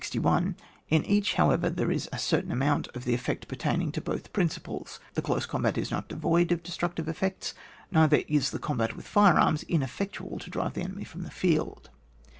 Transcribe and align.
In 0.89 1.05
each, 1.05 1.35
however, 1.35 1.69
there 1.69 1.91
is 1.91 2.09
a 2.11 2.17
cer 2.17 2.41
tain 2.41 2.51
amount 2.51 2.87
of 2.95 3.05
the 3.05 3.13
effect 3.13 3.47
pertaining 3.47 3.91
to 3.91 4.01
both 4.01 4.33
principles. 4.33 4.99
The 5.13 5.21
close 5.21 5.45
combat 5.45 5.77
is 5.77 5.91
not 5.91 6.07
devoid 6.07 6.51
of 6.51 6.63
destructive 6.63 7.07
effects, 7.07 7.53
neither 7.91 8.23
is 8.27 8.49
the 8.49 8.57
combat 8.57 8.95
with 8.95 9.05
fire 9.07 9.37
arms 9.37 9.61
ineffectual 9.61 10.39
to 10.39 10.49
drive 10.49 10.73
the 10.73 10.81
enemy 10.81 11.03
off 11.05 11.13
the 11.21 11.29
field. 11.29 11.91